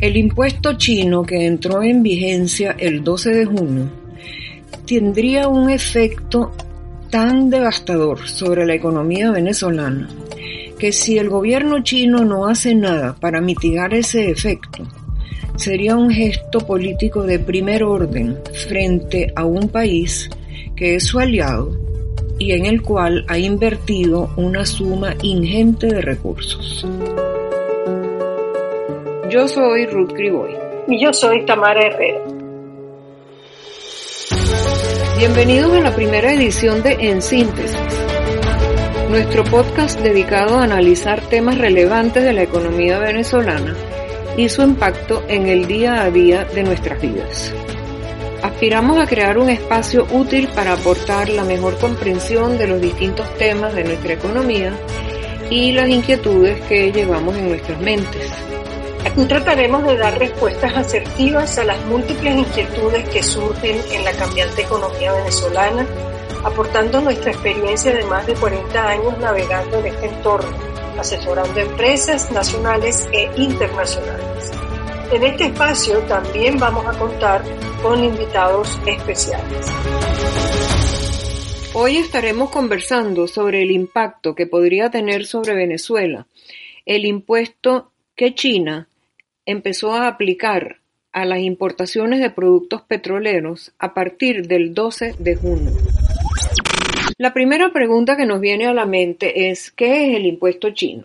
[0.00, 3.90] El impuesto chino que entró en vigencia el 12 de junio
[4.86, 6.52] tendría un efecto
[7.10, 10.08] tan devastador sobre la economía venezolana
[10.78, 14.86] que si el gobierno chino no hace nada para mitigar ese efecto,
[15.56, 18.38] sería un gesto político de primer orden
[18.68, 20.30] frente a un país
[20.76, 21.76] que es su aliado
[22.38, 26.86] y en el cual ha invertido una suma ingente de recursos.
[29.30, 30.56] Yo soy Ruth Criboy.
[30.86, 32.20] Y yo soy Tamara Herrera.
[35.18, 37.78] Bienvenidos a la primera edición de En Síntesis,
[39.10, 43.74] nuestro podcast dedicado a analizar temas relevantes de la economía venezolana
[44.38, 47.52] y su impacto en el día a día de nuestras vidas.
[48.42, 53.74] Aspiramos a crear un espacio útil para aportar la mejor comprensión de los distintos temas
[53.74, 54.72] de nuestra economía
[55.50, 58.32] y las inquietudes que llevamos en nuestras mentes.
[59.08, 64.60] Aquí trataremos de dar respuestas asertivas a las múltiples inquietudes que surgen en la cambiante
[64.60, 65.86] economía venezolana,
[66.44, 70.54] aportando nuestra experiencia de más de 40 años navegando en este entorno,
[70.98, 74.52] asesorando empresas nacionales e internacionales.
[75.10, 77.42] En este espacio también vamos a contar
[77.82, 79.66] con invitados especiales.
[81.72, 86.26] Hoy estaremos conversando sobre el impacto que podría tener sobre Venezuela
[86.84, 88.86] el impuesto que China
[89.48, 90.76] empezó a aplicar
[91.10, 95.72] a las importaciones de productos petroleros a partir del 12 de junio.
[97.16, 101.04] La primera pregunta que nos viene a la mente es ¿qué es el impuesto chino?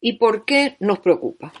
[0.00, 1.52] ¿Y por qué nos preocupa?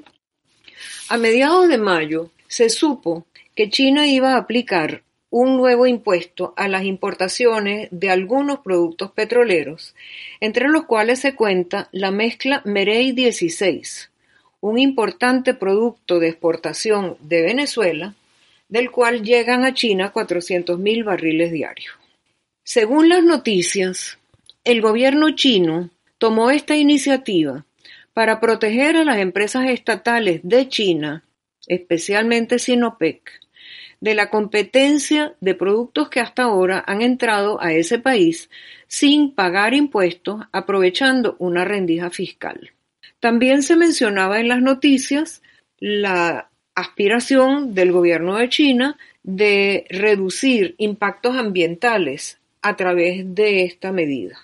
[1.08, 6.66] A mediados de mayo se supo que China iba a aplicar un nuevo impuesto a
[6.66, 9.94] las importaciones de algunos productos petroleros,
[10.40, 14.10] entre los cuales se cuenta la mezcla Merey 16,
[14.68, 18.14] un importante producto de exportación de Venezuela,
[18.68, 21.94] del cual llegan a China 400.000 barriles diarios.
[22.64, 24.18] Según las noticias,
[24.64, 27.64] el gobierno chino tomó esta iniciativa
[28.12, 31.22] para proteger a las empresas estatales de China,
[31.68, 33.30] especialmente Sinopec,
[34.00, 38.50] de la competencia de productos que hasta ahora han entrado a ese país
[38.88, 42.72] sin pagar impuestos aprovechando una rendija fiscal.
[43.20, 45.42] También se mencionaba en las noticias
[45.78, 54.38] la aspiración del gobierno de China de reducir impactos ambientales a través de esta medida.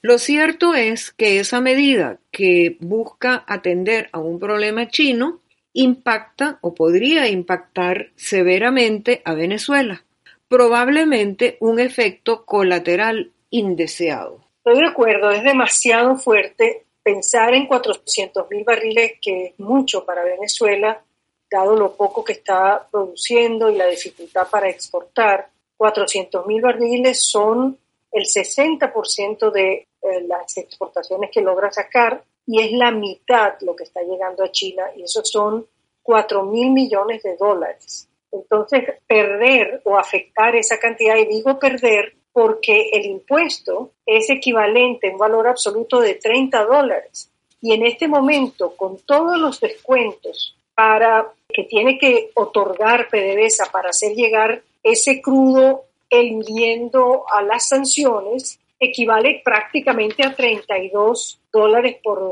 [0.00, 5.40] Lo cierto es que esa medida que busca atender a un problema chino
[5.72, 10.04] impacta o podría impactar severamente a Venezuela,
[10.48, 14.44] probablemente un efecto colateral indeseado.
[14.64, 20.22] Estoy de acuerdo, es demasiado fuerte pensar en 400 mil barriles, que es mucho para
[20.24, 21.02] Venezuela,
[21.50, 25.48] dado lo poco que está produciendo y la dificultad para exportar.
[25.78, 27.78] 400 mil barriles son
[28.12, 29.86] el 60% de eh,
[30.26, 34.84] las exportaciones que logra sacar y es la mitad lo que está llegando a China
[34.94, 35.66] y eso son
[36.02, 38.06] 4 mil millones de dólares.
[38.30, 45.18] Entonces, perder o afectar esa cantidad, y digo perder porque el impuesto es equivalente en
[45.18, 47.28] valor absoluto de 30 dólares.
[47.60, 53.88] Y en este momento, con todos los descuentos para que tiene que otorgar PDVSA para
[53.88, 62.22] hacer llegar ese crudo eludiendo a las sanciones, equivale prácticamente a 32 dólares por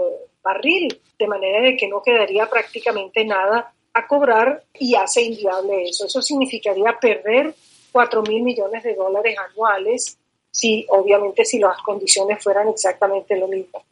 [0.41, 6.07] barril, de manera de que no quedaría prácticamente nada a cobrar y hace inviable eso.
[6.07, 7.57] Eso significaría perder
[7.97, 10.19] 4 mil millones de dólares anuales,
[10.51, 13.83] si obviamente si las condiciones fueran exactamente lo mismo.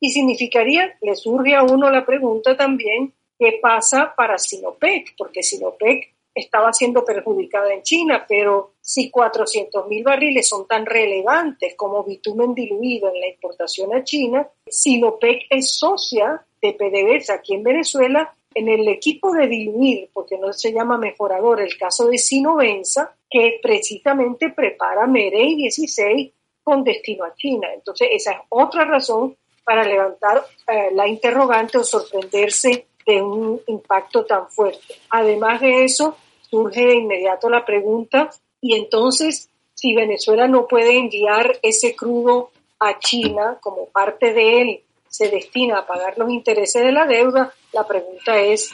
[0.00, 5.14] Y significaría, le surge a uno la pregunta también, ¿qué pasa para Sinopec?
[5.16, 11.76] Porque Sinopec estaba siendo perjudicada en China, pero si 400 mil barriles son tan relevantes
[11.76, 17.62] como bitumen diluido en la importación a China, Sinopec es socia de PDVSA aquí en
[17.62, 23.14] Venezuela en el equipo de diluir, porque no se llama mejorador, el caso de Sinovenza,
[23.30, 26.32] que precisamente prepara Merey 16
[26.62, 27.68] con destino a China.
[27.74, 34.24] Entonces, esa es otra razón para levantar eh, la interrogante o sorprenderse de un impacto
[34.24, 34.94] tan fuerte.
[35.10, 36.16] Además de eso,
[36.48, 42.98] surge de inmediato la pregunta, y entonces, si Venezuela no puede enviar ese crudo a
[42.98, 47.86] China como parte de él se destina a pagar los intereses de la deuda, la
[47.86, 48.72] pregunta es,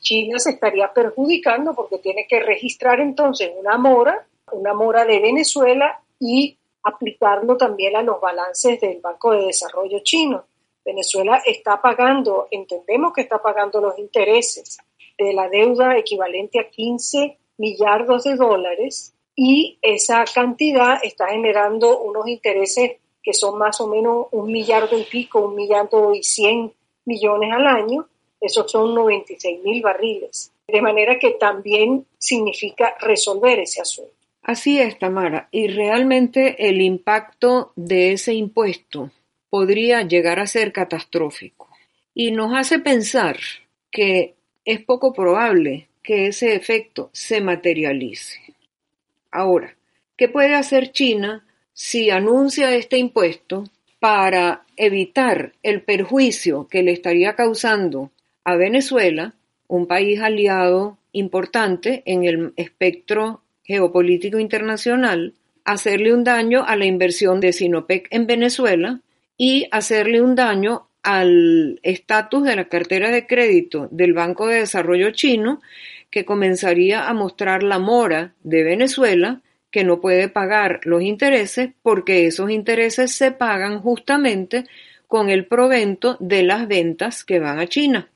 [0.00, 5.98] China se estaría perjudicando porque tiene que registrar entonces una mora, una mora de Venezuela
[6.20, 10.44] y aplicarlo también a los balances del Banco de Desarrollo chino.
[10.84, 14.76] Venezuela está pagando, entendemos que está pagando los intereses
[15.16, 22.28] de la deuda equivalente a 15 millardos de dólares y esa cantidad está generando unos
[22.28, 26.72] intereses que son más o menos un millardo y pico, un millardo y cien
[27.04, 28.06] millones al año,
[28.40, 30.52] esos son 96 mil barriles.
[30.66, 34.12] De manera que también significa resolver ese asunto.
[34.42, 35.48] Así es, Tamara.
[35.50, 39.10] Y realmente el impacto de ese impuesto
[39.50, 41.68] podría llegar a ser catastrófico.
[42.14, 43.38] Y nos hace pensar
[43.90, 48.40] que es poco probable que ese efecto se materialice.
[49.30, 49.76] Ahora,
[50.16, 51.44] ¿qué puede hacer China
[51.80, 53.62] si anuncia este impuesto
[54.00, 58.10] para evitar el perjuicio que le estaría causando
[58.42, 59.36] a Venezuela,
[59.68, 65.34] un país aliado importante en el espectro geopolítico internacional,
[65.64, 69.00] hacerle un daño a la inversión de Sinopec en Venezuela
[69.36, 75.12] y hacerle un daño al estatus de la cartera de crédito del Banco de Desarrollo
[75.12, 75.60] chino,
[76.10, 82.26] que comenzaría a mostrar la mora de Venezuela, que no puede pagar los intereses porque
[82.26, 84.64] esos intereses se pagan justamente
[85.06, 88.08] con el provento de las ventas que van a China.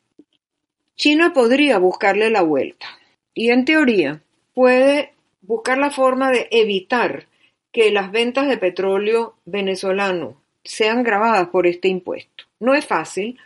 [0.95, 2.87] China podría buscarle la vuelta
[3.35, 4.23] y en teoría
[4.55, 7.27] puede buscar la forma de evitar
[7.73, 12.45] que las ventas de petróleo venezolano sean grabadas por este impuesto.
[12.61, 13.39] No es fácil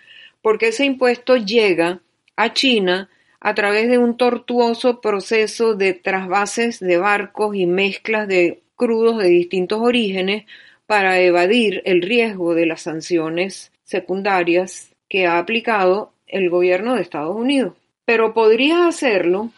[0.43, 2.00] porque ese impuesto llega
[2.35, 3.09] a China
[3.41, 9.29] a través de un tortuoso proceso de trasvases de barcos y mezclas de crudos de
[9.29, 10.44] distintos orígenes
[10.87, 17.37] para evadir el riesgo de las sanciones secundarias que ha aplicado el gobierno de Estados
[17.37, 17.75] Unidos.
[18.05, 19.50] Pero podría hacerlo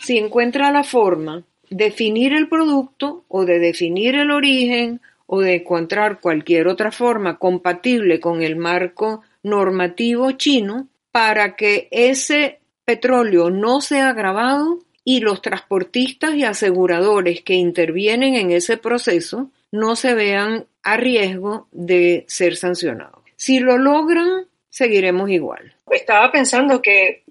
[0.00, 5.56] si encuentra la forma de definir el producto o de definir el origen o de
[5.56, 13.80] encontrar cualquier otra forma compatible con el marco normativo chino para que ese petróleo no
[13.80, 20.66] sea grabado y los transportistas y aseguradores que intervienen en ese proceso no se vean
[20.82, 23.22] a riesgo de ser sancionados.
[23.36, 25.74] Si lo logran, seguiremos igual.
[25.90, 27.24] Estaba pensando que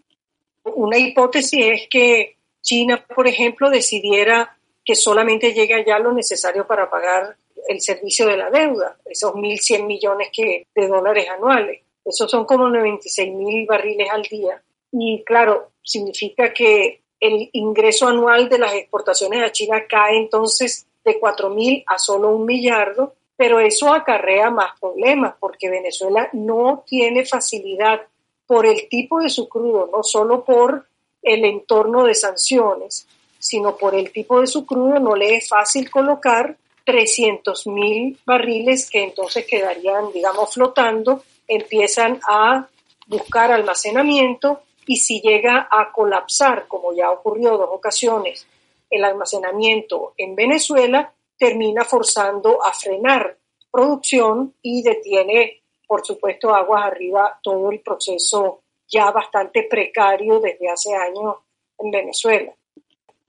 [0.64, 4.56] una hipótesis es que China, por ejemplo, decidiera
[4.86, 7.36] que solamente llegue allá lo necesario para pagar
[7.68, 11.82] el servicio de la deuda, esos 1.100 millones que, de dólares anuales.
[12.04, 14.62] Esos son como 96 mil barriles al día.
[14.94, 21.20] Y claro, significa que el ingreso anual de las exportaciones a China cae entonces de
[21.20, 27.26] 4 mil a solo un millardo, pero eso acarrea más problemas porque Venezuela no tiene
[27.26, 28.02] facilidad
[28.46, 30.86] por el tipo de su crudo, no solo por
[31.24, 33.08] el entorno de sanciones,
[33.40, 36.56] sino por el tipo de su crudo, no le es fácil colocar
[36.86, 42.68] 300 mil barriles que entonces quedarían, digamos, flotando, empiezan a
[43.08, 48.48] buscar almacenamiento y si llega a colapsar, como ya ocurrió dos ocasiones,
[48.90, 53.38] el almacenamiento en Venezuela, termina forzando a frenar
[53.72, 60.94] producción y detiene, por supuesto, aguas arriba todo el proceso ya bastante precario desde hace
[60.94, 61.38] años
[61.80, 62.54] en Venezuela.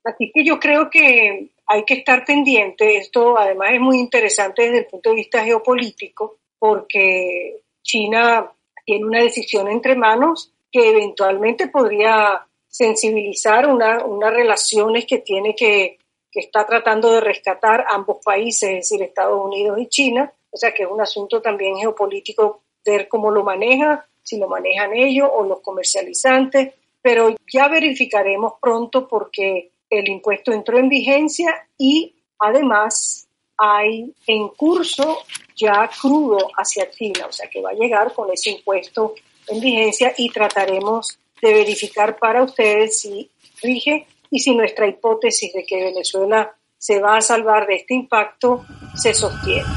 [0.04, 2.96] Así que yo creo que hay que estar pendiente.
[2.96, 8.52] Esto además es muy interesante desde el punto de vista geopolítico porque China
[8.84, 15.99] tiene una decisión entre manos que eventualmente podría sensibilizar unas relaciones que tiene que,
[16.33, 20.33] que está tratando de rescatar ambos países, es decir, Estados Unidos y China.
[20.50, 24.93] O sea que es un asunto también geopolítico ver cómo lo maneja, si lo manejan
[24.95, 32.16] ellos o los comercializantes, pero ya verificaremos pronto porque el impuesto entró en vigencia y
[32.40, 35.19] además hay en curso
[35.54, 39.14] ya crudo hacia China, o sea que va a llegar con ese impuesto
[39.48, 43.30] en vigencia y trataremos de verificar para ustedes si
[43.62, 48.64] rige y si nuestra hipótesis de que Venezuela se va a salvar de este impacto
[48.94, 49.68] se sostiene.